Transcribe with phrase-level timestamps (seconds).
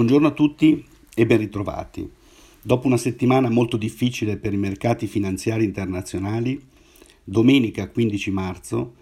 [0.00, 0.82] Buongiorno a tutti
[1.14, 2.10] e ben ritrovati.
[2.62, 6.58] Dopo una settimana molto difficile per i mercati finanziari internazionali,
[7.22, 8.94] domenica 15 marzo,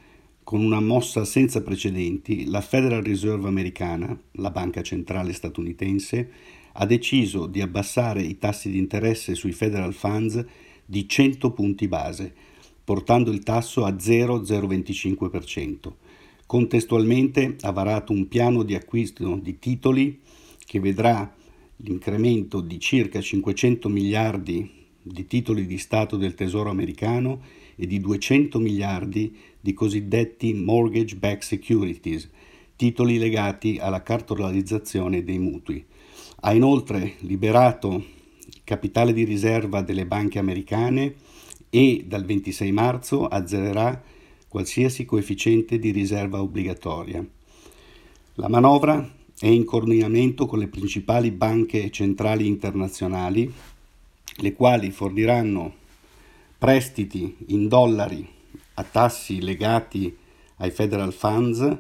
[0.43, 6.31] con una mossa senza precedenti, la Federal Reserve americana, la banca centrale statunitense,
[6.73, 10.45] ha deciso di abbassare i tassi di interesse sui federal funds
[10.85, 12.35] di 100 punti base,
[12.83, 15.93] portando il tasso a 0,025%.
[16.45, 20.27] Contestualmente ha varato un piano di acquisto di titoli
[20.69, 21.35] che vedrà
[21.77, 27.41] l'incremento di circa 500 miliardi di titoli di Stato del Tesoro americano
[27.75, 32.29] e di 200 miliardi di cosiddetti mortgage-backed securities,
[32.77, 35.83] titoli legati alla cartolarizzazione dei mutui.
[36.41, 38.05] Ha inoltre liberato
[38.63, 41.15] capitale di riserva delle banche americane
[41.71, 44.03] e dal 26 marzo azzererà
[44.47, 47.27] qualsiasi coefficiente di riserva obbligatoria.
[48.35, 53.53] La manovra è in coordinamento con le principali banche centrali internazionali,
[54.37, 55.75] le quali forniranno
[56.59, 58.27] prestiti in dollari
[58.75, 60.17] a tassi legati
[60.57, 61.79] ai federal funds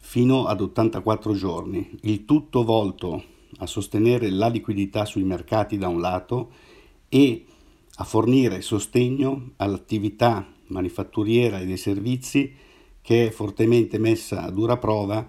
[0.00, 3.24] fino ad 84 giorni, il tutto volto
[3.58, 6.50] a sostenere la liquidità sui mercati da un lato
[7.08, 7.44] e
[7.96, 12.52] a fornire sostegno all'attività manifatturiera e dei servizi
[13.00, 15.26] che è fortemente messa a dura prova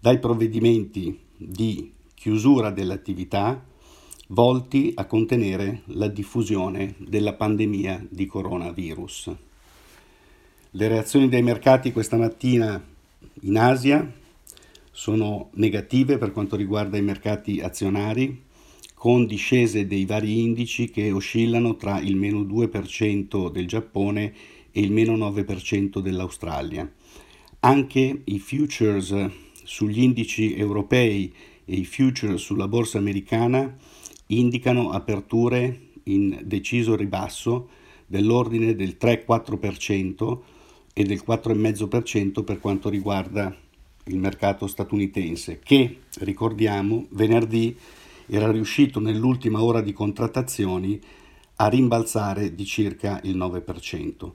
[0.00, 3.64] dai provvedimenti di chiusura dell'attività
[4.28, 9.30] volti a contenere la diffusione della pandemia di coronavirus.
[10.72, 12.82] Le reazioni dei mercati questa mattina
[13.42, 14.12] in Asia
[14.90, 18.44] sono negative per quanto riguarda i mercati azionari,
[18.94, 24.34] con discese dei vari indici che oscillano tra il meno 2% del Giappone
[24.72, 26.92] e il meno 9% dell'Australia.
[27.60, 29.14] Anche i futures
[29.68, 31.30] sugli indici europei
[31.66, 33.76] e i future sulla borsa americana
[34.28, 37.68] indicano aperture in deciso ribasso
[38.06, 40.38] dell'ordine del 3-4%
[40.94, 43.54] e del 4,5% per quanto riguarda
[44.04, 47.76] il mercato statunitense che, ricordiamo, venerdì
[48.26, 50.98] era riuscito nell'ultima ora di contrattazioni
[51.56, 54.30] a rimbalzare di circa il 9%.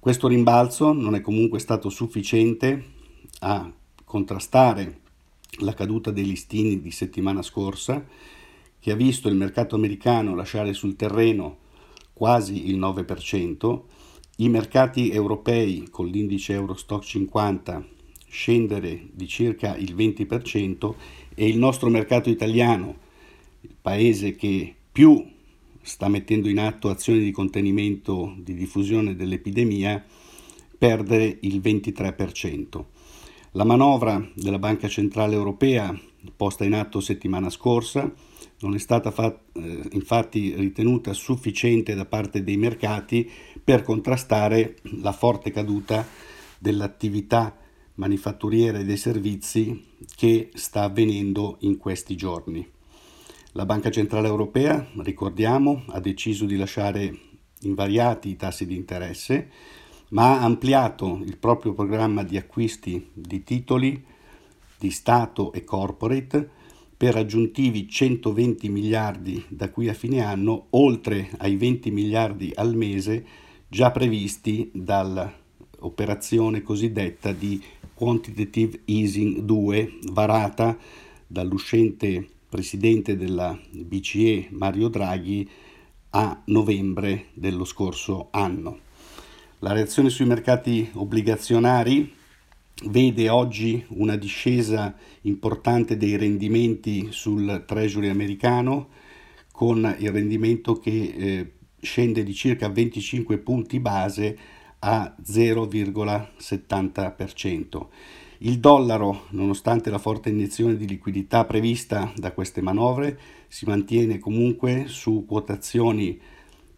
[0.00, 2.84] Questo rimbalzo non è comunque stato sufficiente
[3.40, 3.72] a
[4.12, 4.98] contrastare
[5.60, 8.04] la caduta dei listini di settimana scorsa,
[8.78, 11.56] che ha visto il mercato americano lasciare sul terreno
[12.12, 13.80] quasi il 9%,
[14.36, 17.86] i mercati europei con l'indice Eurostock 50
[18.28, 20.94] scendere di circa il 20%
[21.34, 22.96] e il nostro mercato italiano,
[23.62, 25.26] il paese che più
[25.80, 30.04] sta mettendo in atto azioni di contenimento di diffusione dell'epidemia,
[30.76, 32.84] perdere il 23%.
[33.54, 35.94] La manovra della Banca Centrale Europea
[36.34, 38.10] posta in atto settimana scorsa
[38.60, 43.30] non è stata fat- eh, infatti ritenuta sufficiente da parte dei mercati
[43.62, 46.06] per contrastare la forte caduta
[46.58, 47.54] dell'attività
[47.96, 49.84] manifatturiera e dei servizi
[50.16, 52.66] che sta avvenendo in questi giorni.
[53.52, 57.18] La Banca Centrale Europea, ricordiamo, ha deciso di lasciare
[57.60, 59.50] invariati i tassi di interesse
[60.12, 64.02] ma ha ampliato il proprio programma di acquisti di titoli
[64.78, 66.48] di Stato e corporate
[66.96, 73.24] per aggiuntivi 120 miliardi da qui a fine anno, oltre ai 20 miliardi al mese
[73.66, 77.60] già previsti dall'operazione cosiddetta di
[77.94, 80.76] Quantitative Easing 2, varata
[81.26, 85.48] dall'uscente presidente della BCE Mario Draghi
[86.10, 88.90] a novembre dello scorso anno.
[89.64, 92.12] La reazione sui mercati obbligazionari
[92.86, 98.88] vede oggi una discesa importante dei rendimenti sul Treasury americano
[99.52, 104.36] con il rendimento che eh, scende di circa 25 punti base
[104.80, 107.86] a 0,70%.
[108.38, 113.16] Il dollaro, nonostante la forte iniezione di liquidità prevista da queste manovre,
[113.46, 116.20] si mantiene comunque su quotazioni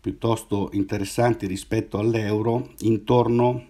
[0.04, 3.68] piuttosto interessanti rispetto all'euro intorno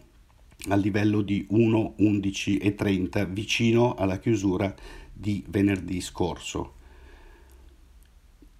[0.70, 4.74] al livello di 1,11,30 vicino alla chiusura
[5.12, 6.74] di venerdì scorso.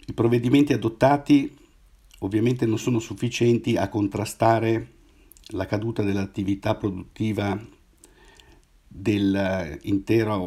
[0.06, 1.52] I provvedimenti adottati
[2.20, 4.92] ovviamente non sono sufficienti a contrastare
[5.48, 7.60] la caduta dell'attività produttiva
[8.86, 10.38] dell'intera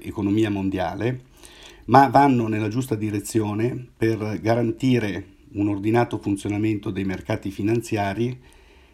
[0.00, 1.24] economia mondiale,
[1.84, 8.38] ma vanno nella giusta direzione per garantire un ordinato funzionamento dei mercati finanziari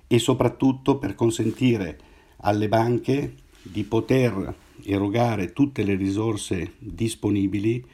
[0.06, 1.98] e soprattutto per consentire
[2.38, 4.54] alle banche di poter
[4.84, 7.84] erogare tutte le risorse disponibili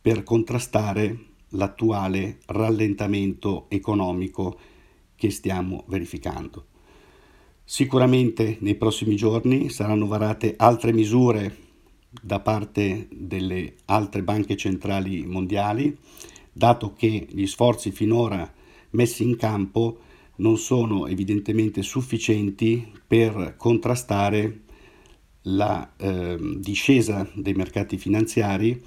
[0.00, 1.18] per contrastare
[1.50, 4.58] l'attuale rallentamento economico
[5.16, 6.66] che stiamo verificando.
[7.64, 11.66] Sicuramente nei prossimi giorni saranno varate altre misure
[12.22, 15.94] da parte delle altre banche centrali mondiali,
[16.58, 18.52] dato che gli sforzi finora
[18.90, 20.00] messi in campo
[20.36, 24.62] non sono evidentemente sufficienti per contrastare
[25.42, 28.82] la eh, discesa dei mercati finanziari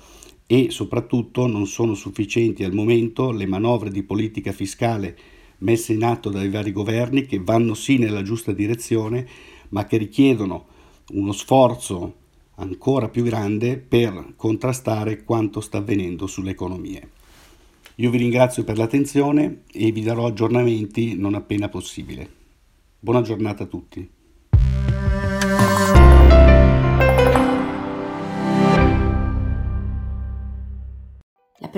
[0.45, 5.17] e soprattutto non sono sufficienti al momento le manovre di politica fiscale
[5.59, 9.25] messe in atto dai vari governi che vanno sì nella giusta direzione,
[9.69, 10.65] ma che richiedono
[11.13, 12.15] uno sforzo
[12.55, 17.19] ancora più grande per contrastare quanto sta avvenendo sulle economie.
[17.95, 22.27] Io vi ringrazio per l'attenzione e vi darò aggiornamenti non appena possibile.
[22.99, 24.09] Buona giornata a tutti.